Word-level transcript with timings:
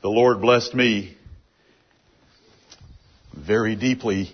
The 0.00 0.08
Lord 0.08 0.40
blessed 0.40 0.76
me 0.76 1.16
very 3.34 3.74
deeply 3.74 4.32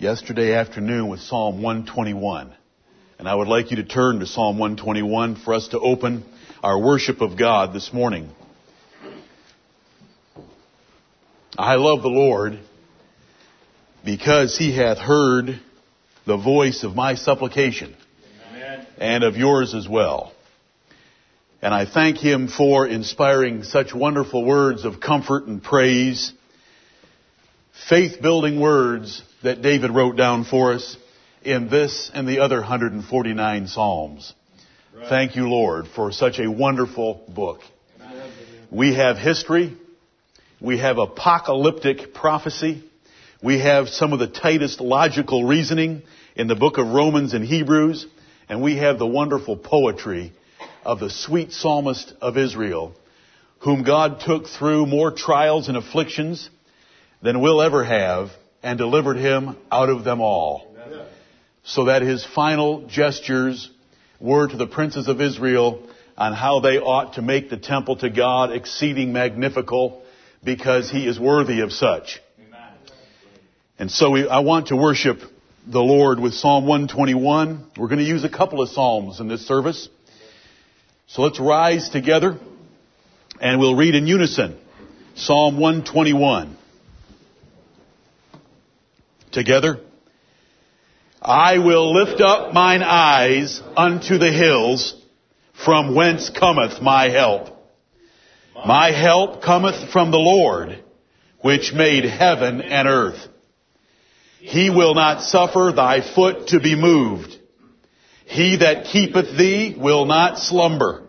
yesterday 0.00 0.54
afternoon 0.54 1.06
with 1.06 1.20
Psalm 1.20 1.62
121. 1.62 2.52
And 3.20 3.28
I 3.28 3.32
would 3.36 3.46
like 3.46 3.70
you 3.70 3.76
to 3.76 3.84
turn 3.84 4.18
to 4.18 4.26
Psalm 4.26 4.58
121 4.58 5.36
for 5.36 5.54
us 5.54 5.68
to 5.68 5.78
open 5.78 6.24
our 6.60 6.76
worship 6.76 7.20
of 7.20 7.38
God 7.38 7.72
this 7.72 7.92
morning. 7.92 8.30
I 11.56 11.76
love 11.76 12.02
the 12.02 12.08
Lord 12.08 12.58
because 14.04 14.58
he 14.58 14.76
hath 14.76 14.98
heard 14.98 15.60
the 16.26 16.36
voice 16.36 16.82
of 16.82 16.96
my 16.96 17.14
supplication 17.14 17.94
Amen. 18.50 18.86
and 18.98 19.22
of 19.22 19.36
yours 19.36 19.72
as 19.72 19.88
well. 19.88 20.32
And 21.62 21.74
I 21.74 21.84
thank 21.84 22.16
him 22.16 22.48
for 22.48 22.86
inspiring 22.86 23.64
such 23.64 23.94
wonderful 23.94 24.46
words 24.46 24.86
of 24.86 24.98
comfort 24.98 25.46
and 25.46 25.62
praise, 25.62 26.32
faith 27.86 28.22
building 28.22 28.58
words 28.58 29.22
that 29.42 29.60
David 29.60 29.90
wrote 29.90 30.16
down 30.16 30.44
for 30.44 30.72
us 30.72 30.96
in 31.42 31.68
this 31.68 32.10
and 32.14 32.26
the 32.26 32.38
other 32.38 32.60
149 32.60 33.66
Psalms. 33.66 34.32
Right. 34.96 35.08
Thank 35.08 35.36
you, 35.36 35.50
Lord, 35.50 35.86
for 35.88 36.12
such 36.12 36.38
a 36.38 36.50
wonderful 36.50 37.24
book. 37.28 37.60
We 38.70 38.94
have 38.94 39.18
history. 39.18 39.76
We 40.62 40.78
have 40.78 40.96
apocalyptic 40.96 42.14
prophecy. 42.14 42.84
We 43.42 43.58
have 43.58 43.88
some 43.90 44.14
of 44.14 44.18
the 44.18 44.28
tightest 44.28 44.80
logical 44.80 45.44
reasoning 45.44 46.02
in 46.36 46.46
the 46.46 46.56
book 46.56 46.78
of 46.78 46.86
Romans 46.86 47.34
and 47.34 47.44
Hebrews. 47.44 48.06
And 48.48 48.62
we 48.62 48.76
have 48.76 48.98
the 48.98 49.06
wonderful 49.06 49.56
poetry 49.56 50.32
of 50.84 51.00
the 51.00 51.10
sweet 51.10 51.52
psalmist 51.52 52.12
of 52.20 52.36
Israel, 52.36 52.94
whom 53.60 53.82
God 53.82 54.20
took 54.20 54.48
through 54.48 54.86
more 54.86 55.10
trials 55.10 55.68
and 55.68 55.76
afflictions 55.76 56.48
than 57.22 57.40
we'll 57.40 57.60
ever 57.60 57.84
have 57.84 58.30
and 58.62 58.78
delivered 58.78 59.16
him 59.16 59.56
out 59.70 59.88
of 59.88 60.04
them 60.04 60.20
all. 60.20 60.74
So 61.62 61.84
that 61.86 62.02
his 62.02 62.24
final 62.24 62.86
gestures 62.86 63.70
were 64.18 64.48
to 64.48 64.56
the 64.56 64.66
princes 64.66 65.08
of 65.08 65.20
Israel 65.20 65.86
on 66.16 66.32
how 66.32 66.60
they 66.60 66.78
ought 66.78 67.14
to 67.14 67.22
make 67.22 67.50
the 67.50 67.56
temple 67.56 67.96
to 67.96 68.10
God 68.10 68.52
exceeding 68.52 69.12
magnifical 69.12 70.02
because 70.42 70.90
he 70.90 71.06
is 71.06 71.18
worthy 71.18 71.60
of 71.60 71.72
such. 71.72 72.20
And 73.78 73.90
so 73.90 74.10
we, 74.10 74.28
I 74.28 74.40
want 74.40 74.68
to 74.68 74.76
worship 74.76 75.20
the 75.66 75.80
Lord 75.80 76.20
with 76.20 76.34
Psalm 76.34 76.66
121. 76.66 77.70
We're 77.78 77.88
going 77.88 77.98
to 77.98 78.04
use 78.04 78.24
a 78.24 78.28
couple 78.28 78.60
of 78.60 78.68
Psalms 78.68 79.20
in 79.20 79.28
this 79.28 79.46
service. 79.46 79.88
So 81.12 81.22
let's 81.22 81.40
rise 81.40 81.88
together 81.88 82.38
and 83.40 83.58
we'll 83.58 83.74
read 83.74 83.96
in 83.96 84.06
unison 84.06 84.56
Psalm 85.16 85.58
121. 85.58 86.56
Together. 89.32 89.80
I 91.20 91.58
will 91.58 91.92
lift 91.92 92.20
up 92.20 92.54
mine 92.54 92.84
eyes 92.84 93.60
unto 93.76 94.18
the 94.18 94.30
hills 94.30 94.94
from 95.64 95.96
whence 95.96 96.30
cometh 96.30 96.80
my 96.80 97.08
help. 97.08 97.48
My 98.64 98.92
help 98.92 99.42
cometh 99.42 99.90
from 99.90 100.12
the 100.12 100.18
Lord, 100.18 100.78
which 101.40 101.72
made 101.72 102.04
heaven 102.04 102.60
and 102.60 102.86
earth. 102.86 103.26
He 104.38 104.70
will 104.70 104.94
not 104.94 105.22
suffer 105.24 105.72
thy 105.74 106.02
foot 106.14 106.48
to 106.48 106.60
be 106.60 106.76
moved. 106.76 107.39
He 108.30 108.58
that 108.58 108.84
keepeth 108.84 109.36
thee 109.36 109.74
will 109.76 110.04
not 110.04 110.38
slumber. 110.38 111.02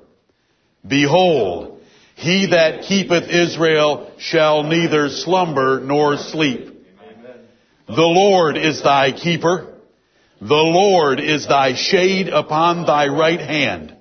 Behold, 0.85 1.79
he 2.15 2.47
that 2.47 2.81
keepeth 2.85 3.29
Israel 3.29 4.11
shall 4.17 4.63
neither 4.63 5.07
slumber 5.09 5.79
nor 5.79 6.17
sleep. 6.17 6.67
The 7.85 7.93
Lord 7.95 8.57
is 8.57 8.81
thy 8.81 9.11
keeper. 9.11 9.71
The 10.39 10.47
Lord 10.47 11.19
is 11.19 11.47
thy 11.47 11.75
shade 11.75 12.27
upon 12.29 12.87
thy 12.87 13.05
right 13.09 13.39
hand. 13.39 13.95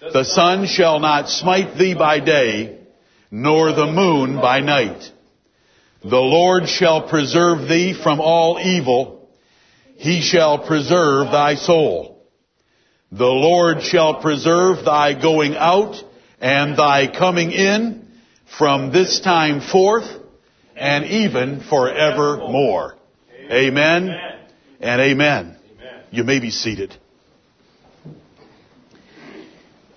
The 0.00 0.24
sun 0.24 0.66
shall 0.66 0.98
not 0.98 1.28
smite 1.28 1.78
thee 1.78 1.94
by 1.94 2.18
day, 2.18 2.80
nor 3.30 3.72
the 3.72 3.86
moon 3.86 4.40
by 4.40 4.58
night. 4.58 5.08
The 6.02 6.16
Lord 6.16 6.68
shall 6.68 7.08
preserve 7.08 7.68
thee 7.68 7.94
from 7.94 8.20
all 8.20 8.58
evil. 8.58 9.28
He 9.98 10.20
shall 10.20 10.66
preserve 10.66 11.30
thy 11.30 11.54
soul. 11.54 12.13
The 13.16 13.24
Lord 13.24 13.80
shall 13.82 14.20
preserve 14.20 14.84
thy 14.84 15.14
going 15.14 15.54
out 15.54 16.02
and 16.40 16.76
thy 16.76 17.06
coming 17.06 17.52
in 17.52 18.08
from 18.58 18.90
this 18.90 19.20
time 19.20 19.60
forth 19.60 20.08
and 20.74 21.04
even 21.04 21.60
forevermore. 21.60 22.96
Amen 23.48 24.10
and 24.80 25.00
amen. 25.00 25.56
You 26.10 26.24
may 26.24 26.40
be 26.40 26.50
seated. 26.50 26.92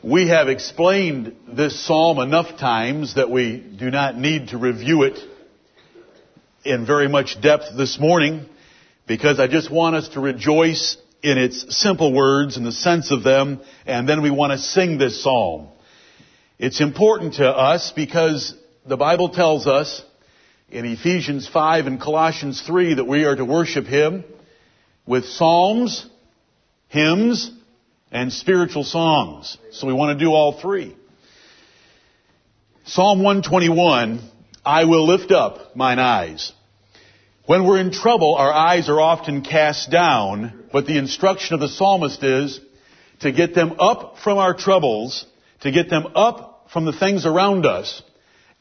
We 0.04 0.28
have 0.28 0.48
explained 0.48 1.36
this 1.48 1.88
psalm 1.88 2.20
enough 2.20 2.60
times 2.60 3.16
that 3.16 3.32
we 3.32 3.58
do 3.58 3.90
not 3.90 4.16
need 4.16 4.50
to 4.50 4.60
review 4.60 5.02
it 5.02 5.18
in 6.64 6.86
very 6.86 7.08
much 7.08 7.42
depth 7.42 7.76
this 7.76 8.00
morning 8.00 8.46
because 9.08 9.40
I 9.40 9.48
just 9.48 9.72
want 9.72 9.96
us 9.96 10.10
to 10.10 10.20
rejoice 10.20 10.98
in 11.24 11.38
its 11.38 11.78
simple 11.78 12.14
words 12.14 12.58
and 12.58 12.66
the 12.66 12.72
sense 12.72 13.12
of 13.12 13.24
them 13.24 13.62
and 13.86 14.08
then 14.08 14.22
we 14.22 14.30
want 14.30 14.52
to 14.52 14.58
sing 14.58 14.98
this 14.98 15.24
psalm. 15.24 15.68
It's 16.60 16.82
important 16.82 17.36
to 17.36 17.48
us 17.48 17.92
because 17.96 18.54
the 18.86 18.98
Bible 18.98 19.30
tells 19.30 19.68
us 19.68 20.02
in 20.70 20.86
Ephesians 20.86 21.48
5 21.48 21.88
and 21.88 22.00
Colossians 22.02 22.62
3 22.62 22.96
that 22.96 23.06
we 23.06 23.26
are 23.26 23.36
to 23.36 23.46
worship 23.46 23.86
Him 23.86 24.24
with 25.06 25.26
psalms, 25.26 26.06
hymns, 26.90 27.52
and 28.12 28.32
spiritual 28.32 28.84
songs. 28.84 29.58
So 29.72 29.88
we 29.88 29.94
want 29.94 30.18
to 30.18 30.26
do 30.26 30.32
all 30.32 30.60
three. 30.60 30.96
Psalm 32.86 33.22
121, 33.22 34.22
I 34.66 34.86
will 34.86 35.06
lift 35.06 35.32
up 35.32 35.76
mine 35.76 36.00
eyes. 36.00 36.54
When 37.48 37.66
we're 37.66 37.80
in 37.80 37.92
trouble, 37.92 38.36
our 38.36 38.52
eyes 38.52 38.90
are 38.90 39.00
often 39.00 39.42
cast 39.42 39.90
down, 39.90 40.66
but 40.74 40.86
the 40.86 40.98
instruction 40.98 41.54
of 41.54 41.62
the 41.62 41.70
psalmist 41.70 42.22
is 42.22 42.60
to 43.22 43.32
get 43.32 43.56
them 43.56 43.76
up 43.80 44.18
from 44.22 44.38
our 44.38 44.54
troubles, 44.54 45.26
to 45.62 45.72
get 45.72 45.90
them 45.90 46.08
up 46.14 46.68
from 46.74 46.84
the 46.84 46.92
things 46.92 47.26
around 47.26 47.66
us, 47.66 48.04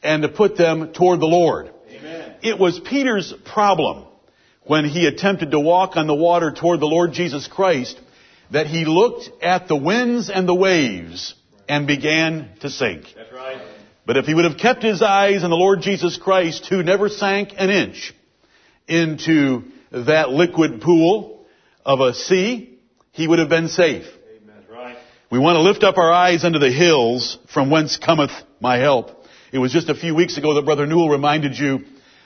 and 0.05 0.23
to 0.23 0.29
put 0.29 0.57
them 0.57 0.93
toward 0.93 1.19
the 1.19 1.27
Lord. 1.27 1.73
Amen. 1.91 2.37
It 2.45 2.61
was 2.61 2.79
Peter's 2.79 3.35
problem 3.45 4.05
when 4.63 4.85
he 4.85 5.07
attempted 5.07 5.51
to 5.51 5.59
walk 5.59 5.97
on 5.97 6.07
the 6.07 6.15
water 6.15 6.53
toward 6.53 6.79
the 6.79 6.87
Lord 6.87 7.13
Jesus 7.13 7.49
Christ 7.49 8.01
that 8.53 8.69
he 8.69 8.85
looked 8.85 9.43
at 9.43 9.67
the 9.67 9.75
winds 9.75 10.31
and 10.31 10.49
the 10.49 10.55
waves 10.55 11.35
and 11.69 11.89
began 11.89 12.51
to 12.61 12.71
sink. 12.71 13.07
That's 13.17 13.33
right. 13.33 13.61
But 14.07 14.17
if 14.17 14.27
he 14.27 14.35
would 14.35 14.45
have 14.45 14.59
kept 14.59 14.85
his 14.85 15.03
eyes 15.03 15.43
on 15.43 15.51
the 15.51 15.57
Lord 15.57 15.81
Jesus 15.81 16.17
Christ, 16.17 16.67
who 16.67 16.85
never 16.85 17.09
sank 17.09 17.53
an 17.59 17.71
inch 17.71 18.15
into 18.89 19.65
that 19.91 20.31
liquid 20.31 20.81
pool 20.81 21.47
of 21.85 22.01
a 22.01 22.15
sea, 22.15 22.79
he 23.13 23.27
would 23.27 23.39
have 23.39 23.49
been 23.49 23.69
safe. 23.69 24.07
Right. 24.71 24.97
We 25.31 25.39
want 25.39 25.57
to 25.57 25.61
lift 25.61 25.83
up 25.83 25.97
our 25.99 26.13
eyes 26.13 26.45
unto 26.45 26.59
the 26.59 26.71
hills 26.71 27.39
from 27.53 27.71
whence 27.71 27.97
cometh 27.97 28.31
my 28.61 28.77
help. 28.77 29.11
It 29.53 29.59
was 29.59 29.73
just 29.73 29.89
a 29.89 29.95
few 29.95 30.15
weeks 30.15 30.37
ago 30.37 30.55
that 30.55 30.65
Brother 30.65 30.87
Newell 30.87 31.09
reminded 31.09 31.59
you 31.59 31.85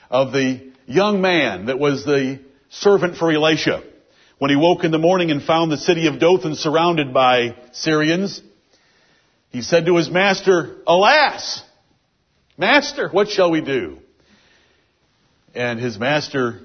of 0.09 0.33
the 0.33 0.71
young 0.85 1.21
man 1.21 1.67
that 1.67 1.79
was 1.79 2.03
the 2.03 2.39
servant 2.69 3.17
for 3.17 3.31
Elisha. 3.31 3.83
When 4.37 4.49
he 4.49 4.57
woke 4.57 4.83
in 4.83 4.91
the 4.91 4.97
morning 4.97 5.31
and 5.31 5.41
found 5.41 5.71
the 5.71 5.77
city 5.77 6.07
of 6.07 6.19
Dothan 6.19 6.55
surrounded 6.55 7.13
by 7.13 7.55
Syrians, 7.73 8.41
he 9.49 9.61
said 9.61 9.85
to 9.85 9.95
his 9.97 10.09
master, 10.09 10.77
Alas! 10.87 11.63
Master, 12.57 13.09
what 13.09 13.29
shall 13.29 13.51
we 13.51 13.61
do? 13.61 14.00
And 15.53 15.79
his 15.79 15.99
master 15.99 16.61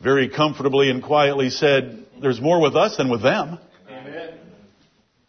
very 0.00 0.28
comfortably 0.28 0.90
and 0.90 1.02
quietly 1.02 1.50
said, 1.50 2.06
There's 2.20 2.40
more 2.40 2.60
with 2.60 2.76
us 2.76 2.96
than 2.96 3.10
with 3.10 3.22
them. 3.22 3.58
Amen. 3.88 4.30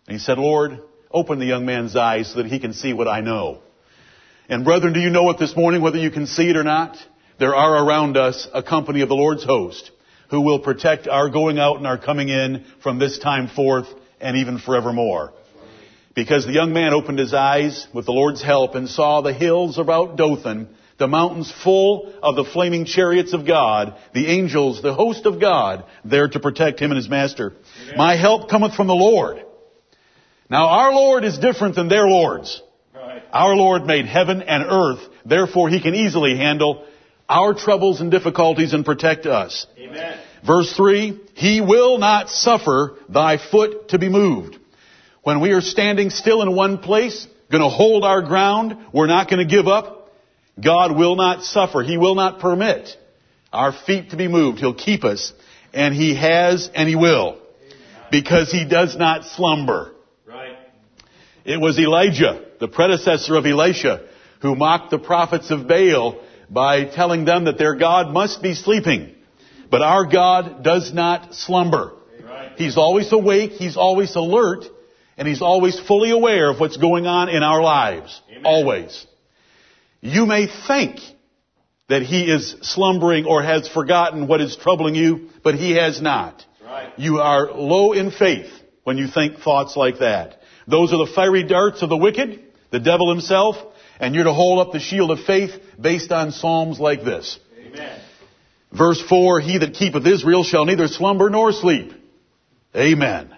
And 0.07 0.17
he 0.17 0.19
said, 0.19 0.37
Lord, 0.37 0.79
open 1.11 1.39
the 1.39 1.45
young 1.45 1.65
man's 1.65 1.95
eyes 1.95 2.31
so 2.31 2.41
that 2.41 2.45
he 2.47 2.59
can 2.59 2.73
see 2.73 2.93
what 2.93 3.07
I 3.07 3.21
know. 3.21 3.59
And 4.47 4.63
brethren, 4.63 4.93
do 4.93 4.99
you 4.99 5.09
know 5.09 5.29
it 5.29 5.39
this 5.39 5.55
morning, 5.55 5.81
whether 5.81 5.97
you 5.97 6.11
can 6.11 6.27
see 6.27 6.49
it 6.49 6.57
or 6.57 6.63
not? 6.63 6.97
There 7.39 7.55
are 7.55 7.85
around 7.85 8.17
us 8.17 8.47
a 8.53 8.61
company 8.63 9.01
of 9.01 9.09
the 9.09 9.15
Lord's 9.15 9.43
host 9.43 9.91
who 10.29 10.41
will 10.41 10.59
protect 10.59 11.07
our 11.07 11.29
going 11.29 11.59
out 11.59 11.77
and 11.77 11.87
our 11.87 11.97
coming 11.97 12.29
in 12.29 12.65
from 12.81 12.99
this 12.99 13.19
time 13.19 13.49
forth 13.49 13.87
and 14.19 14.37
even 14.37 14.59
forevermore. 14.59 15.33
Because 16.13 16.45
the 16.45 16.53
young 16.53 16.73
man 16.73 16.93
opened 16.93 17.19
his 17.19 17.33
eyes 17.33 17.87
with 17.93 18.05
the 18.05 18.11
Lord's 18.11 18.41
help 18.41 18.75
and 18.75 18.89
saw 18.89 19.21
the 19.21 19.33
hills 19.33 19.77
about 19.77 20.17
Dothan, 20.17 20.69
the 21.01 21.07
mountains 21.07 21.51
full 21.63 22.13
of 22.21 22.35
the 22.35 22.45
flaming 22.45 22.85
chariots 22.85 23.33
of 23.33 23.45
God, 23.45 23.97
the 24.13 24.27
angels, 24.27 24.81
the 24.81 24.93
host 24.93 25.25
of 25.25 25.41
God, 25.41 25.83
there 26.05 26.27
to 26.29 26.39
protect 26.39 26.79
him 26.79 26.91
and 26.91 26.97
his 26.97 27.09
master. 27.09 27.53
My 27.97 28.15
help 28.15 28.49
cometh 28.49 28.75
from 28.75 28.87
the 28.87 28.93
Lord. 28.93 29.43
Now 30.49 30.67
our 30.67 30.93
Lord 30.93 31.25
is 31.25 31.39
different 31.39 31.75
than 31.75 31.89
their 31.89 32.07
lords. 32.07 32.61
Right. 32.93 33.23
Our 33.33 33.55
Lord 33.55 33.85
made 33.85 34.05
heaven 34.05 34.43
and 34.43 34.63
earth, 34.63 34.99
therefore 35.25 35.69
He 35.69 35.81
can 35.81 35.95
easily 35.95 36.37
handle 36.37 36.85
our 37.27 37.53
troubles 37.53 37.99
and 37.99 38.11
difficulties 38.11 38.73
and 38.73 38.85
protect 38.85 39.25
us. 39.25 39.65
Amen. 39.77 40.19
Verse 40.45 40.71
3, 40.75 41.19
He 41.33 41.61
will 41.61 41.97
not 41.97 42.29
suffer 42.29 42.97
thy 43.09 43.37
foot 43.37 43.89
to 43.89 43.97
be 43.97 44.09
moved. 44.09 44.59
When 45.23 45.39
we 45.39 45.51
are 45.51 45.61
standing 45.61 46.11
still 46.11 46.41
in 46.41 46.55
one 46.55 46.77
place, 46.77 47.27
going 47.49 47.63
to 47.63 47.69
hold 47.69 48.03
our 48.03 48.21
ground, 48.21 48.77
we're 48.93 49.07
not 49.07 49.29
going 49.29 49.47
to 49.47 49.55
give 49.55 49.67
up, 49.67 50.00
God 50.59 50.97
will 50.97 51.15
not 51.15 51.43
suffer. 51.43 51.81
He 51.81 51.97
will 51.97 52.15
not 52.15 52.39
permit 52.39 52.89
our 53.51 53.71
feet 53.71 54.11
to 54.11 54.17
be 54.17 54.27
moved. 54.27 54.59
He'll 54.59 54.73
keep 54.73 55.03
us, 55.03 55.33
and 55.73 55.93
He 55.93 56.15
has 56.15 56.69
and 56.73 56.87
He 56.87 56.95
will, 56.95 57.39
because 58.11 58.51
He 58.51 58.65
does 58.65 58.95
not 58.95 59.25
slumber. 59.25 59.93
Right. 60.25 60.57
It 61.45 61.59
was 61.59 61.79
Elijah, 61.79 62.45
the 62.59 62.67
predecessor 62.67 63.35
of 63.35 63.45
Elisha, 63.45 64.07
who 64.41 64.55
mocked 64.55 64.91
the 64.91 64.99
prophets 64.99 65.51
of 65.51 65.67
Baal 65.67 66.21
by 66.49 66.85
telling 66.85 67.25
them 67.25 67.45
that 67.45 67.57
their 67.57 67.75
God 67.75 68.13
must 68.13 68.41
be 68.41 68.53
sleeping. 68.53 69.15
But 69.69 69.81
our 69.81 70.05
God 70.05 70.63
does 70.63 70.93
not 70.93 71.33
slumber. 71.33 71.93
Right. 72.23 72.51
He's 72.57 72.77
always 72.77 73.11
awake, 73.13 73.51
He's 73.53 73.77
always 73.77 74.15
alert, 74.15 74.65
and 75.17 75.27
He's 75.27 75.41
always 75.41 75.79
fully 75.79 76.11
aware 76.11 76.49
of 76.49 76.59
what's 76.59 76.77
going 76.77 77.07
on 77.07 77.29
in 77.29 77.41
our 77.41 77.61
lives. 77.61 78.21
Amen. 78.29 78.43
Always. 78.45 79.07
You 80.01 80.25
may 80.25 80.47
think 80.67 80.99
that 81.87 82.01
He 82.01 82.23
is 82.23 82.55
slumbering 82.61 83.25
or 83.25 83.43
has 83.43 83.67
forgotten 83.67 84.27
what 84.27 84.41
is 84.41 84.57
troubling 84.57 84.95
you, 84.95 85.29
but 85.43 85.55
He 85.55 85.71
has 85.71 86.01
not. 86.01 86.43
Right. 86.63 86.91
You 86.97 87.19
are 87.19 87.51
low 87.51 87.93
in 87.93 88.11
faith 88.11 88.51
when 88.83 88.97
you 88.97 89.07
think 89.07 89.39
thoughts 89.39 89.75
like 89.75 89.99
that. 89.99 90.41
Those 90.67 90.93
are 90.93 91.05
the 91.05 91.11
fiery 91.13 91.43
darts 91.43 91.81
of 91.81 91.89
the 91.89 91.97
wicked, 91.97 92.41
the 92.71 92.79
devil 92.79 93.09
himself, 93.09 93.57
and 93.99 94.15
you're 94.15 94.23
to 94.23 94.33
hold 94.33 94.59
up 94.59 94.73
the 94.73 94.79
shield 94.79 95.11
of 95.11 95.19
faith 95.19 95.51
based 95.79 96.11
on 96.11 96.31
psalms 96.31 96.79
like 96.79 97.03
this. 97.03 97.39
Amen. 97.59 98.01
Verse 98.71 99.01
4, 99.01 99.41
He 99.41 99.57
that 99.59 99.73
keepeth 99.73 100.07
Israel 100.07 100.43
shall 100.43 100.65
neither 100.65 100.87
slumber 100.87 101.29
nor 101.29 101.51
sleep. 101.51 101.93
Amen. 102.75 103.35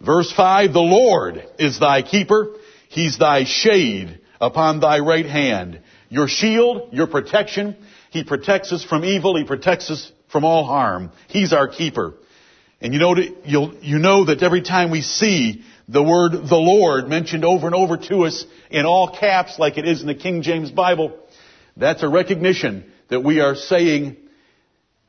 Verse 0.00 0.32
5, 0.32 0.72
The 0.72 0.80
Lord 0.80 1.44
is 1.58 1.78
thy 1.78 2.02
keeper. 2.02 2.56
He's 2.88 3.18
thy 3.18 3.44
shade 3.44 4.20
upon 4.40 4.80
thy 4.80 4.98
right 5.00 5.26
hand. 5.26 5.80
Your 6.08 6.28
shield, 6.28 6.92
your 6.92 7.06
protection. 7.06 7.76
He 8.10 8.24
protects 8.24 8.72
us 8.72 8.84
from 8.84 9.04
evil. 9.04 9.36
He 9.36 9.44
protects 9.44 9.90
us 9.90 10.10
from 10.30 10.44
all 10.44 10.64
harm. 10.64 11.10
He's 11.28 11.52
our 11.52 11.68
keeper. 11.68 12.14
And 12.80 12.94
you 12.94 13.00
know, 13.00 13.16
you 13.80 13.98
know 13.98 14.26
that 14.26 14.42
every 14.42 14.62
time 14.62 14.90
we 14.90 15.02
see 15.02 15.64
the 15.88 16.02
word 16.02 16.32
the 16.32 16.56
Lord 16.56 17.08
mentioned 17.08 17.44
over 17.44 17.66
and 17.66 17.74
over 17.74 17.96
to 17.96 18.24
us 18.24 18.44
in 18.70 18.86
all 18.86 19.16
caps 19.18 19.58
like 19.58 19.78
it 19.78 19.88
is 19.88 20.00
in 20.00 20.06
the 20.06 20.14
King 20.14 20.42
James 20.42 20.70
Bible, 20.70 21.18
that's 21.76 22.02
a 22.02 22.08
recognition 22.08 22.90
that 23.08 23.24
we 23.24 23.40
are 23.40 23.56
saying 23.56 24.16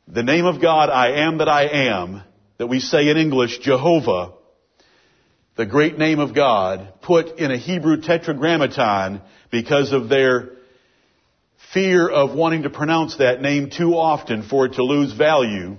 the 0.08 0.24
name 0.24 0.46
of 0.46 0.62
God, 0.62 0.90
I 0.90 1.28
am 1.28 1.38
that 1.38 1.50
I 1.50 1.68
am, 1.68 2.24
that 2.58 2.68
we 2.68 2.80
say 2.80 3.10
in 3.10 3.18
English, 3.18 3.60
Jehovah, 3.60 4.34
the 5.60 5.66
great 5.66 5.98
name 5.98 6.20
of 6.20 6.34
God, 6.34 6.88
put 7.02 7.38
in 7.38 7.52
a 7.52 7.58
Hebrew 7.58 8.00
tetragrammaton 8.00 9.20
because 9.52 9.92
of 9.92 10.08
their 10.08 10.52
fear 11.74 12.08
of 12.08 12.34
wanting 12.34 12.64
to 12.64 12.70
pronounce 12.70 13.18
that 13.18 13.42
name 13.42 13.70
too 13.70 13.92
often 13.92 14.44
for 14.44 14.68
it 14.68 14.76
to 14.76 14.84
lose 14.86 15.12
value. 15.12 15.76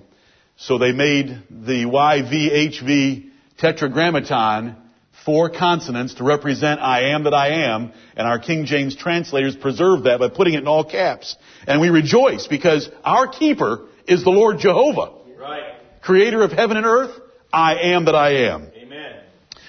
So 0.59 0.77
they 0.77 0.93
made 0.93 1.29
the 1.49 1.87
YVHV 1.87 3.31
tetragrammaton 3.57 4.77
four 5.25 5.49
consonants 5.49 6.13
to 6.17 6.25
represent 6.25 6.83
I 6.83 7.15
am 7.15 7.25
that 7.25 7.33
I 7.33 7.65
am, 7.65 7.95
and 8.17 8.29
our 8.29 8.39
King 8.39 8.67
James 8.67 8.95
translators 8.95 9.57
preserved 9.57 10.05
that 10.05 10.21
by 10.21 10.29
putting 10.29 10.53
it 10.53 10.59
in 10.61 10.69
all 10.69 10.85
caps. 10.85 11.37
And 11.67 11.81
we 11.81 11.89
rejoice 11.89 12.47
because 12.47 12.87
our 13.03 13.29
keeper 13.29 13.87
is 14.07 14.25
the 14.25 14.31
Lord 14.31 14.59
Jehovah, 14.59 15.13
Right. 15.39 15.73
creator 16.03 16.43
of 16.43 16.53
heaven 16.53 16.77
and 16.77 16.85
earth. 16.85 17.19
I 17.51 17.95
am 17.95 18.05
that 18.05 18.15
I 18.15 18.45
am. 18.51 18.70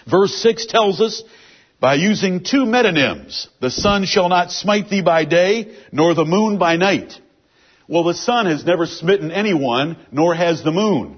Verse 0.09 0.33
6 0.36 0.65
tells 0.68 1.01
us, 1.01 1.24
by 1.80 1.95
using 1.95 2.44
two 2.44 2.65
metonyms, 2.65 3.48
the 3.59 3.71
sun 3.71 4.06
shall 4.06 4.30
not 4.30 4.51
smite 4.51 4.89
thee 4.89 5.01
by 5.01 5.25
day, 5.25 5.75
nor 5.92 6.13
the 6.13 6.25
moon 6.25 6.59
by 6.59 6.77
night. 6.77 7.13
Well, 7.88 8.03
the 8.03 8.13
sun 8.13 8.45
has 8.45 8.63
never 8.63 8.86
smitten 8.86 9.31
anyone, 9.31 9.98
nor 10.12 10.36
has 10.36 10.63
the 10.63 10.71
moon. 10.71 11.18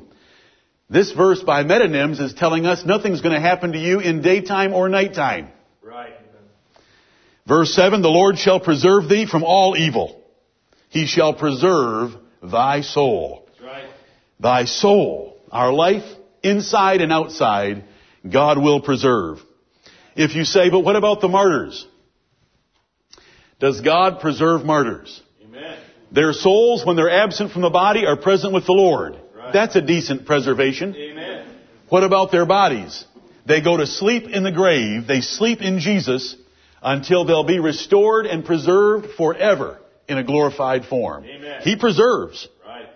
This 0.89 1.11
verse 1.11 1.43
by 1.43 1.63
metonyms 1.63 2.21
is 2.21 2.33
telling 2.33 2.65
us 2.65 2.85
nothing's 2.85 3.21
going 3.21 3.35
to 3.35 3.41
happen 3.41 3.73
to 3.73 3.79
you 3.79 3.99
in 3.99 4.21
daytime 4.21 4.73
or 4.73 4.87
nighttime. 4.89 5.49
Right. 5.81 6.13
Verse 7.45 7.73
7, 7.73 8.01
the 8.01 8.09
Lord 8.09 8.37
shall 8.37 8.59
preserve 8.59 9.09
thee 9.09 9.25
from 9.25 9.43
all 9.43 9.75
evil. 9.75 10.21
He 10.89 11.07
shall 11.07 11.33
preserve 11.33 12.11
thy 12.41 12.81
soul. 12.81 13.47
Right. 13.61 13.89
Thy 14.39 14.65
soul, 14.65 15.37
our 15.51 15.73
life, 15.73 16.05
inside 16.41 17.01
and 17.01 17.11
outside, 17.11 17.83
God 18.29 18.57
will 18.57 18.81
preserve. 18.81 19.39
If 20.15 20.35
you 20.35 20.45
say, 20.45 20.69
but 20.69 20.81
what 20.81 20.95
about 20.95 21.21
the 21.21 21.27
martyrs? 21.27 21.85
Does 23.59 23.81
God 23.81 24.19
preserve 24.19 24.65
martyrs? 24.65 25.21
Amen. 25.43 25.77
Their 26.11 26.33
souls, 26.33 26.85
when 26.85 26.95
they're 26.95 27.09
absent 27.09 27.51
from 27.51 27.61
the 27.61 27.69
body, 27.69 28.05
are 28.05 28.17
present 28.17 28.53
with 28.53 28.65
the 28.65 28.73
Lord. 28.73 29.19
Right. 29.35 29.53
That's 29.53 29.75
a 29.75 29.81
decent 29.81 30.25
preservation. 30.25 30.95
Amen. 30.95 31.47
What 31.89 32.03
about 32.03 32.31
their 32.31 32.45
bodies? 32.45 33.05
They 33.45 33.61
go 33.61 33.77
to 33.77 33.87
sleep 33.87 34.27
in 34.29 34.43
the 34.43 34.51
grave, 34.51 35.07
they 35.07 35.21
sleep 35.21 35.61
in 35.61 35.79
Jesus 35.79 36.35
until 36.81 37.25
they'll 37.25 37.45
be 37.45 37.59
restored 37.59 38.25
and 38.25 38.45
preserved 38.45 39.07
forever 39.17 39.79
in 40.07 40.17
a 40.17 40.23
glorified 40.23 40.85
form. 40.85 41.23
Amen. 41.25 41.61
He 41.61 41.75
preserves. 41.75 42.47
Right. 42.65 42.87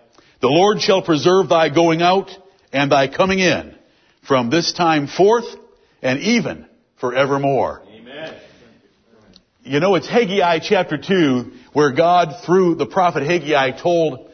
The 0.41 0.49
Lord 0.49 0.81
shall 0.81 1.01
preserve 1.01 1.49
thy 1.49 1.69
going 1.69 2.01
out 2.01 2.29
and 2.71 2.91
thy 2.91 3.07
coming 3.07 3.39
in 3.39 3.76
from 4.27 4.49
this 4.49 4.73
time 4.73 5.07
forth 5.07 5.45
and 6.01 6.19
even 6.19 6.65
forevermore. 6.99 7.81
Amen. 7.87 8.35
You 9.63 9.79
know, 9.79 9.95
it's 9.95 10.07
Haggai 10.07 10.59
chapter 10.59 10.97
2 10.97 11.51
where 11.73 11.93
God, 11.93 12.43
through 12.45 12.75
the 12.75 12.85
prophet 12.85 13.23
Haggai, 13.23 13.81
told 13.81 14.29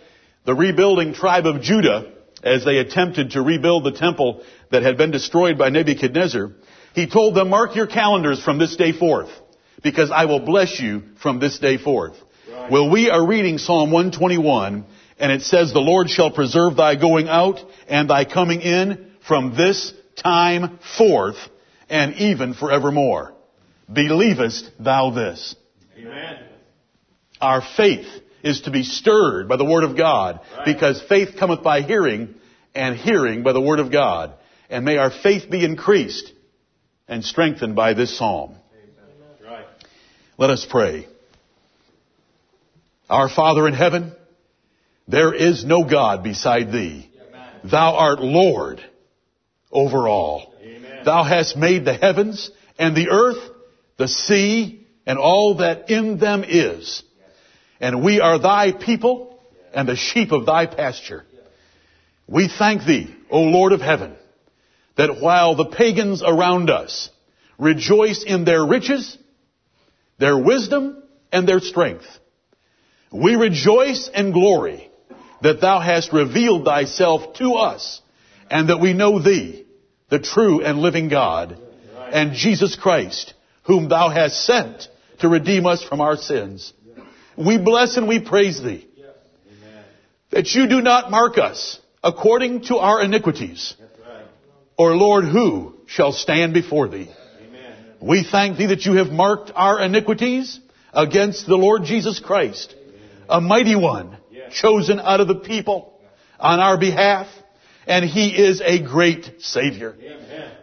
the 0.45 0.56
rebuilding 0.56 1.13
tribe 1.13 1.45
of 1.45 1.62
Judah 1.62 2.12
as 2.44 2.66
they 2.66 2.78
attempted 2.78 3.31
to 3.31 3.42
rebuild 3.42 3.84
the 3.84 3.92
temple 3.92 4.44
that 4.72 4.84
had 4.84 4.98
been 4.98 5.12
destroyed 5.12 5.57
by 5.57 5.69
Nebuchadnezzar. 5.69 6.51
He 6.94 7.07
told 7.07 7.36
them, 7.36 7.50
mark 7.50 7.75
your 7.75 7.88
calendars 7.88 8.44
from 8.44 8.57
this 8.57 8.75
day 8.75 8.92
forth 8.92 9.30
because 9.84 10.12
I 10.12 10.25
will 10.25 10.39
bless 10.39 10.80
you 10.80 11.04
from 11.22 11.39
this 11.39 11.60
day 11.60 11.78
forth. 11.78 12.16
Right. 12.51 12.72
Well, 12.72 12.89
we 12.89 13.10
are 13.10 13.25
reading 13.25 13.58
Psalm 13.58 13.91
121 13.91 14.86
and 15.20 15.32
it 15.32 15.41
says, 15.44 15.72
the 15.72 15.79
Lord 15.79 16.10
shall 16.10 16.32
preserve 16.32 16.75
thy 16.75 16.96
going 16.96 17.27
out 17.27 17.60
and 17.88 18.10
thy 18.10 18.25
coming 18.25 18.62
in 18.62 19.12
from 19.27 19.56
this 19.56 19.94
time 20.15 20.80
forth 20.98 21.38
and 21.89 22.15
even 22.15 22.53
forevermore. 22.53 23.34
Believest 23.92 24.72
thou 24.80 25.12
this? 25.12 25.56
Amen. 25.98 26.39
Our 27.42 27.62
faith 27.75 28.08
is 28.42 28.62
to 28.62 28.72
be 28.72 28.84
stirred 28.84 29.48
by 29.48 29.58
the 29.58 29.65
Word 29.65 29.84
of 29.84 29.98
God 29.98 30.39
Right. 30.58 30.65
because 30.65 31.01
faith 31.01 31.38
cometh 31.38 31.63
by 31.63 31.82
hearing 31.82 32.36
and 32.75 32.96
hearing 32.96 33.44
by 33.44 33.53
the 33.53 33.62
Word 33.62 33.80
of 33.80 33.92
God. 33.92 34.34
And 34.70 34.86
may 34.86 34.98
our 34.98 35.12
faith 35.12 35.50
be 35.50 35.63
increased 35.63 36.32
and 37.08 37.24
strengthened 37.24 37.75
by 37.75 37.94
this 37.94 38.18
psalm. 38.18 38.56
Right. 39.46 39.65
Let 40.38 40.50
us 40.50 40.65
pray. 40.65 41.08
Our 43.10 43.30
Father 43.30 43.68
in 43.68 43.74
heaven, 43.74 44.13
there 45.08 45.34
is 45.34 45.63
no 45.65 45.84
God 45.84 46.24
beside 46.24 46.72
thee. 46.72 47.10
Thou 47.63 47.96
art 47.96 48.22
Lord 48.22 48.84
over 49.74 50.08
all. 50.08 50.53
Amen. 50.62 51.03
Thou 51.06 51.24
hast 51.24 51.58
made 51.58 51.84
the 51.84 51.94
heavens 51.94 52.50
and 52.80 52.96
the 52.96 53.10
earth, 53.10 53.51
the 53.98 54.08
sea, 54.08 54.88
and 55.06 55.20
all 55.20 55.58
that 55.58 55.89
in 55.89 56.18
them 56.18 56.44
is. 56.48 57.03
And 57.82 58.03
we 58.03 58.22
are 58.22 58.39
thy 58.39 58.72
people 58.72 59.44
and 59.74 59.88
the 59.88 59.96
sheep 59.96 60.32
of 60.32 60.46
thy 60.46 60.65
pasture. 60.68 61.25
We 62.27 62.48
thank 62.48 62.86
thee, 62.86 63.13
O 63.30 63.42
Lord 63.42 63.74
of 63.74 63.82
heaven, 63.82 64.15
that 64.96 65.20
while 65.20 65.56
the 65.56 65.65
pagans 65.65 66.24
around 66.25 66.70
us 66.70 67.10
rejoice 67.58 68.24
in 68.24 68.46
their 68.46 68.65
riches, 68.65 69.18
their 70.20 70.38
wisdom, 70.38 71.03
and 71.32 71.48
their 71.48 71.60
strength, 71.60 72.06
we 73.12 73.36
rejoice 73.36 74.10
and 74.13 74.34
glory 74.34 74.89
that 75.42 75.60
thou 75.60 75.80
hast 75.80 76.13
revealed 76.13 76.63
thyself 76.63 77.34
to 77.36 77.56
us 77.56 78.01
and 78.50 78.70
that 78.70 78.80
we 78.80 78.94
know 78.94 79.20
thee, 79.20 79.62
the 80.13 80.20
true 80.20 80.62
and 80.62 80.77
living 80.77 81.10
God, 81.10 81.60
and 82.12 82.34
Jesus 82.34 82.75
Christ, 82.75 83.34
whom 83.63 83.89
thou 83.89 84.10
hast 84.10 84.46
sent 84.46 84.88
to 85.22 85.27
redeem 85.27 85.65
us 85.65 85.84
from 85.84 86.01
our 86.01 86.17
sins. 86.17 86.72
We 87.36 87.58
bless 87.58 87.98
and 87.98 88.08
we 88.08 88.20
praise 88.20 88.62
thee 88.62 88.88
that 90.29 90.53
you 90.53 90.70
do 90.70 90.82
not 90.82 91.10
mark 91.10 91.39
us 91.39 91.79
according 92.03 92.62
to 92.65 92.77
our 92.77 93.01
iniquities, 93.01 93.74
or 94.77 94.96
Lord, 94.96 95.25
who 95.25 95.74
shall 95.88 96.12
stand 96.12 96.53
before 96.53 96.88
thee? 96.89 97.10
We 98.00 98.24
thank 98.24 98.58
thee 98.58 98.67
that 98.67 98.86
you 98.86 98.93
have 98.98 99.10
marked 99.10 99.51
our 99.55 99.82
iniquities 99.82 100.60
against 100.93 101.48
the 101.48 101.55
Lord 101.55 101.86
Jesus 101.86 102.20
Christ, 102.20 102.75
a 103.27 103.41
mighty 103.41 103.75
one, 103.75 104.17
chosen 104.51 105.00
out 105.00 105.22
of 105.22 105.27
the 105.27 105.41
people 105.53 106.00
on 106.39 106.60
our 106.60 106.77
behalf, 106.77 107.25
and 107.88 108.06
he 108.06 108.30
is 108.30 108.62
a 108.62 108.82
great 108.82 109.42
Savior. 109.42 109.96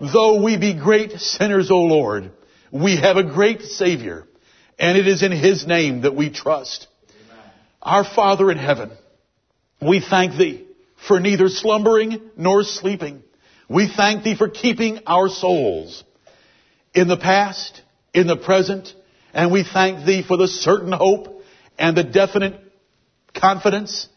Though 0.00 0.42
we 0.42 0.56
be 0.56 0.74
great 0.74 1.12
sinners, 1.12 1.70
O 1.70 1.78
Lord, 1.78 2.30
we 2.70 2.96
have 2.96 3.16
a 3.16 3.24
great 3.24 3.62
Savior, 3.62 4.26
and 4.78 4.96
it 4.96 5.06
is 5.06 5.22
in 5.22 5.32
his 5.32 5.66
name 5.66 6.02
that 6.02 6.14
we 6.14 6.30
trust. 6.30 6.86
Our 7.82 8.04
Father 8.04 8.50
in 8.50 8.58
heaven, 8.58 8.90
we 9.80 10.00
thank 10.00 10.36
thee 10.36 10.66
for 11.08 11.20
neither 11.20 11.48
slumbering 11.48 12.20
nor 12.36 12.62
sleeping. 12.62 13.22
We 13.68 13.88
thank 13.88 14.24
thee 14.24 14.36
for 14.36 14.48
keeping 14.48 15.00
our 15.06 15.28
souls 15.28 16.04
in 16.94 17.08
the 17.08 17.16
past, 17.16 17.82
in 18.12 18.26
the 18.26 18.36
present, 18.36 18.92
and 19.32 19.52
we 19.52 19.64
thank 19.64 20.04
thee 20.04 20.22
for 20.26 20.36
the 20.36 20.48
certain 20.48 20.92
hope 20.92 21.42
and 21.78 21.96
the 21.96 22.04
definite 22.04 22.60
confidence 23.34 24.08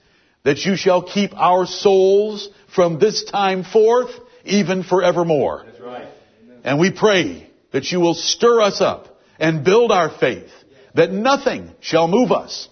that 0.44 0.66
you 0.66 0.76
shall 0.76 1.02
keep 1.02 1.36
our 1.36 1.66
souls 1.66 2.50
from 2.76 3.00
this 3.00 3.24
time 3.24 3.64
forth, 3.64 4.12
even 4.46 4.84
forevermore. 4.84 5.64
That's 5.66 5.80
right. 5.80 6.08
And 6.64 6.80
we 6.80 6.92
pray 6.92 7.50
that 7.72 7.92
you 7.92 8.00
will 8.00 8.14
stir 8.14 8.62
us 8.62 8.82
up 8.82 9.20
and 9.40 9.64
build 9.64 9.92
our 9.92 10.10
faith, 10.10 10.52
that 10.94 11.12
nothing 11.12 11.72
shall 11.80 12.08
move 12.08 12.32
us, 12.32 12.68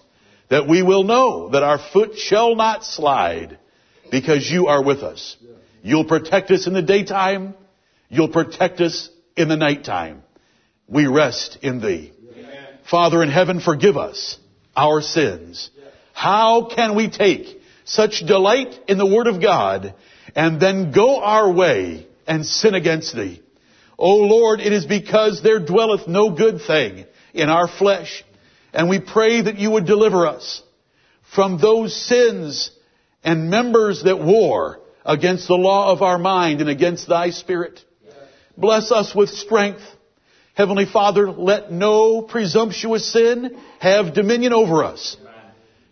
that 0.48 0.68
we 0.68 0.82
will 0.82 1.04
know 1.04 1.50
that 1.50 1.62
our 1.62 1.78
foot 1.78 2.16
shall 2.16 2.54
not 2.54 2.84
slide, 2.84 3.58
because 4.10 4.50
you 4.50 4.66
are 4.66 4.82
with 4.82 5.02
us. 5.02 5.36
You'll 5.82 6.04
protect 6.04 6.50
us 6.50 6.66
in 6.66 6.74
the 6.74 6.82
daytime. 6.82 7.54
You'll 8.08 8.28
protect 8.28 8.80
us 8.80 9.08
in 9.36 9.48
the 9.48 9.56
nighttime. 9.56 10.22
We 10.86 11.06
rest 11.06 11.58
in 11.62 11.80
thee. 11.80 12.12
Father 12.88 13.22
in 13.22 13.30
heaven, 13.30 13.60
forgive 13.60 13.96
us 13.96 14.38
our 14.76 15.00
sins. 15.00 15.70
How 16.12 16.68
can 16.74 16.94
we 16.94 17.08
take 17.08 17.61
such 17.84 18.24
delight 18.26 18.78
in 18.88 18.98
the 18.98 19.06
Word 19.06 19.26
of 19.26 19.40
God 19.40 19.94
and 20.34 20.60
then 20.60 20.92
go 20.92 21.20
our 21.20 21.50
way 21.52 22.06
and 22.26 22.46
sin 22.46 22.74
against 22.74 23.14
thee? 23.14 23.42
O 23.98 24.16
Lord, 24.16 24.60
it 24.60 24.72
is 24.72 24.86
because 24.86 25.42
there 25.42 25.60
dwelleth 25.60 26.08
no 26.08 26.30
good 26.30 26.60
thing 26.60 27.04
in 27.34 27.48
our 27.48 27.68
flesh. 27.68 28.24
And 28.72 28.88
we 28.88 29.00
pray 29.00 29.42
that 29.42 29.58
you 29.58 29.70
would 29.70 29.86
deliver 29.86 30.26
us 30.26 30.62
from 31.34 31.58
those 31.58 31.94
sins 31.94 32.70
and 33.22 33.50
members 33.50 34.04
that 34.04 34.18
war 34.18 34.80
against 35.04 35.48
the 35.48 35.54
law 35.54 35.92
of 35.92 36.02
our 36.02 36.18
mind 36.18 36.60
and 36.60 36.70
against 36.70 37.08
thy 37.08 37.30
spirit. 37.30 37.80
Bless 38.56 38.90
us 38.90 39.14
with 39.14 39.30
strength. 39.30 39.82
Heavenly 40.54 40.86
Father, 40.86 41.30
let 41.30 41.72
no 41.72 42.22
presumptuous 42.22 43.10
sin 43.10 43.58
have 43.78 44.14
dominion 44.14 44.52
over 44.52 44.84
us 44.84 45.16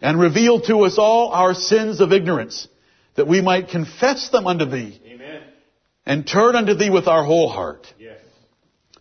and 0.00 0.19
reveal 0.19 0.61
to 0.62 0.80
us 0.80 0.99
all 0.99 1.30
our 1.30 1.54
sins 1.54 2.00
of 2.00 2.12
ignorance 2.12 2.69
that 3.16 3.26
we 3.28 3.40
might 3.40 3.69
confess 3.69 4.30
them 4.30 4.47
unto 4.47 4.64
thee 4.64 5.00
Amen. 5.07 5.42
and 6.07 6.26
turn 6.26 6.57
unto 6.57 6.75
thee 6.75 6.90
with 6.90 7.07
our 7.07 7.25
whole 7.25 7.49
heart. 7.49 7.87
Yes. 7.99 8.19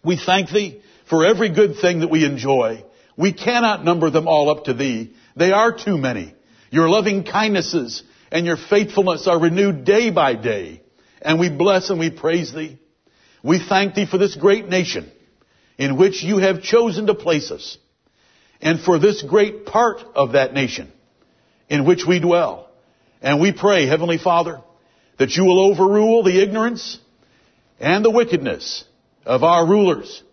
We 0.04 0.18
thank 0.18 0.50
thee 0.50 0.82
for 1.10 1.26
every 1.26 1.50
good 1.50 1.78
thing 1.78 2.00
that 2.00 2.12
we 2.12 2.26
enjoy. 2.26 2.84
We 3.18 3.34
cannot 3.34 3.84
number 3.84 4.10
them 4.10 4.28
all 4.28 4.50
up 4.50 4.66
to 4.66 4.74
thee. 4.74 5.14
They 5.36 5.52
are 5.52 5.72
too 5.72 5.98
many. 5.98 6.34
Your 6.72 6.90
loving 6.90 7.24
kindnesses 7.24 8.04
and 8.32 8.46
your 8.46 8.58
faithfulness 8.58 9.28
are 9.28 9.40
renewed 9.40 9.86
day 9.86 10.10
by 10.12 10.36
day. 10.36 10.82
And 11.22 11.40
we 11.40 11.50
bless 11.50 11.90
and 11.90 12.00
we 12.00 12.12
praise 12.12 12.54
thee. 12.54 12.78
We 13.44 13.60
thank 13.60 13.96
thee 13.96 14.06
for 14.06 14.18
this 14.18 14.36
great 14.36 14.68
nation 14.68 15.12
in 15.78 15.98
which 15.98 16.24
you 16.24 16.38
have 16.38 16.62
chosen 16.62 17.08
to 17.08 17.16
place 17.16 17.52
us 17.52 17.78
and 18.62 18.80
for 18.80 19.00
this 19.00 19.22
great 19.22 19.66
part 19.66 20.02
of 20.16 20.34
that 20.34 20.54
nation 20.54 20.92
in 21.70 21.86
which 21.86 22.06
we 22.06 22.20
dwell. 22.20 22.70
And 23.22 23.40
we 23.40 23.52
pray, 23.52 23.86
Heavenly 23.86 24.18
Father, 24.18 24.62
that 25.18 25.32
you 25.32 25.44
will 25.44 25.72
overrule 25.72 26.24
the 26.24 26.42
ignorance 26.42 27.00
and 27.80 28.04
the 28.04 28.10
wickedness 28.10 28.84
of 29.26 29.44
our 29.44 29.68
rulers, 29.68 30.24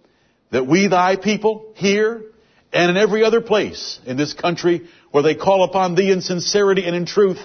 that 0.50 0.66
we, 0.66 0.88
thy 0.88 1.16
people, 1.16 1.72
here 1.76 2.22
and 2.72 2.90
in 2.90 2.96
every 2.96 3.24
other 3.24 3.40
place 3.40 3.98
in 4.06 4.16
this 4.16 4.34
country 4.34 4.88
where 5.10 5.22
they 5.22 5.34
call 5.34 5.64
upon 5.64 5.94
thee 5.94 6.10
in 6.10 6.20
sincerity 6.20 6.84
and 6.84 6.94
in 6.94 7.06
truth, 7.06 7.38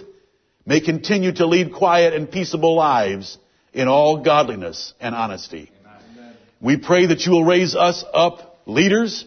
may 0.65 0.79
continue 0.79 1.31
to 1.31 1.45
lead 1.45 1.73
quiet 1.73 2.13
and 2.13 2.29
peaceable 2.31 2.75
lives 2.75 3.37
in 3.73 3.87
all 3.87 4.17
godliness 4.23 4.93
and 4.99 5.15
honesty. 5.15 5.71
We 6.59 6.77
pray 6.77 7.07
that 7.07 7.21
you 7.21 7.31
will 7.31 7.45
raise 7.45 7.75
us 7.75 8.03
up 8.13 8.59
leaders 8.65 9.25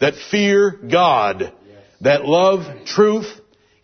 that 0.00 0.14
fear 0.30 0.70
God, 0.70 1.52
that 2.00 2.24
love 2.24 2.86
truth, 2.86 3.28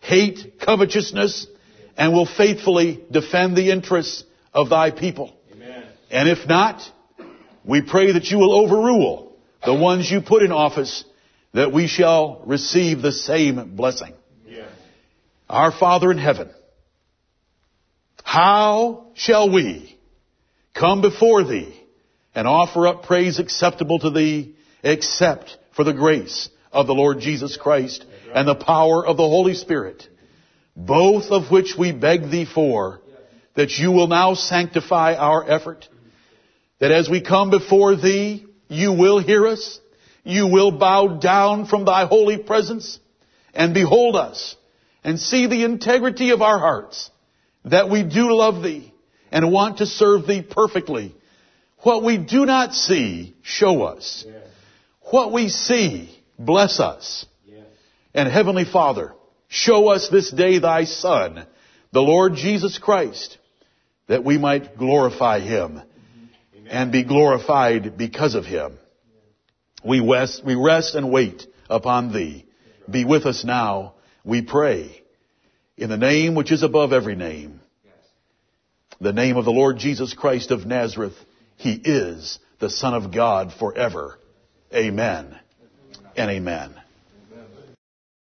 hate 0.01 0.59
covetousness, 0.59 1.47
and 1.95 2.13
will 2.13 2.25
faithfully 2.25 3.03
defend 3.11 3.55
the 3.55 3.71
interests 3.71 4.23
of 4.53 4.69
thy 4.69 4.91
people. 4.91 5.35
Amen. 5.53 5.85
And 6.11 6.29
if 6.29 6.47
not, 6.47 6.81
we 7.63 7.81
pray 7.81 8.13
that 8.13 8.25
you 8.25 8.37
will 8.37 8.53
overrule 8.53 9.35
the 9.65 9.73
ones 9.73 10.09
you 10.09 10.21
put 10.21 10.43
in 10.43 10.51
office, 10.51 11.03
that 11.53 11.73
we 11.73 11.87
shall 11.87 12.41
receive 12.45 13.01
the 13.01 13.11
same 13.11 13.75
blessing. 13.75 14.13
Yes. 14.47 14.69
Our 15.49 15.71
Father 15.71 16.11
in 16.11 16.17
heaven, 16.17 16.49
how 18.23 19.07
shall 19.15 19.51
we 19.51 19.97
come 20.73 21.01
before 21.01 21.43
thee 21.43 21.73
and 22.35 22.47
offer 22.47 22.87
up 22.87 23.03
praise 23.03 23.39
acceptable 23.39 23.99
to 23.99 24.09
thee 24.11 24.55
except 24.83 25.57
for 25.77 25.83
the 25.83 25.93
grace 25.93 26.49
of 26.73 26.87
the 26.87 26.93
Lord 26.93 27.19
Jesus 27.19 27.55
Christ 27.55 28.03
and 28.33 28.47
the 28.47 28.55
power 28.55 29.05
of 29.05 29.15
the 29.15 29.27
Holy 29.27 29.53
Spirit, 29.53 30.07
both 30.75 31.25
of 31.25 31.51
which 31.51 31.75
we 31.77 31.91
beg 31.91 32.31
thee 32.31 32.47
for, 32.51 32.99
that 33.53 33.69
you 33.77 33.91
will 33.91 34.07
now 34.07 34.33
sanctify 34.33 35.13
our 35.13 35.47
effort, 35.47 35.87
that 36.79 36.91
as 36.91 37.07
we 37.07 37.21
come 37.21 37.51
before 37.51 37.95
thee, 37.95 38.47
you 38.67 38.91
will 38.91 39.19
hear 39.19 39.45
us, 39.45 39.79
you 40.23 40.47
will 40.47 40.71
bow 40.71 41.19
down 41.19 41.67
from 41.67 41.85
thy 41.85 42.07
holy 42.07 42.39
presence 42.39 42.99
and 43.53 43.75
behold 43.75 44.15
us 44.15 44.55
and 45.03 45.19
see 45.19 45.45
the 45.45 45.63
integrity 45.63 46.31
of 46.31 46.41
our 46.41 46.57
hearts, 46.57 47.11
that 47.65 47.87
we 47.87 48.01
do 48.01 48.35
love 48.35 48.63
thee 48.63 48.91
and 49.31 49.51
want 49.51 49.77
to 49.77 49.85
serve 49.85 50.25
thee 50.25 50.41
perfectly. 50.41 51.15
What 51.81 52.03
we 52.03 52.17
do 52.17 52.47
not 52.47 52.73
see, 52.73 53.35
show 53.43 53.83
us. 53.83 54.25
What 55.09 55.31
we 55.31 55.47
see, 55.47 56.09
bless 56.37 56.79
us. 56.79 57.25
Yes. 57.45 57.63
And 58.13 58.29
Heavenly 58.29 58.65
Father, 58.65 59.13
show 59.47 59.87
us 59.87 60.09
this 60.09 60.29
day 60.29 60.59
thy 60.59 60.83
Son, 60.83 61.45
the 61.93 62.01
Lord 62.01 62.35
Jesus 62.35 62.77
Christ, 62.77 63.37
that 64.07 64.25
we 64.25 64.37
might 64.37 64.77
glorify 64.77 65.39
him 65.39 65.81
mm-hmm. 65.81 66.67
and 66.69 66.91
be 66.91 67.03
glorified 67.03 67.97
because 67.97 68.35
of 68.35 68.45
him. 68.45 68.77
We 69.85 70.01
rest, 70.01 70.43
we 70.43 70.55
rest 70.55 70.95
and 70.95 71.09
wait 71.09 71.47
upon 71.69 72.11
thee. 72.11 72.45
Be 72.89 73.05
with 73.05 73.25
us 73.25 73.45
now, 73.45 73.93
we 74.25 74.41
pray, 74.41 75.03
in 75.77 75.89
the 75.89 75.97
name 75.97 76.35
which 76.35 76.51
is 76.51 76.63
above 76.63 76.91
every 76.91 77.15
name, 77.15 77.61
the 78.99 79.13
name 79.13 79.37
of 79.37 79.45
the 79.45 79.51
Lord 79.51 79.77
Jesus 79.77 80.13
Christ 80.13 80.51
of 80.51 80.65
Nazareth. 80.65 81.15
He 81.55 81.73
is 81.73 82.39
the 82.59 82.69
Son 82.69 82.93
of 82.93 83.13
God 83.13 83.53
forever. 83.57 84.19
Amen 84.73 85.39
and 86.15 86.31
amen. 86.31 86.73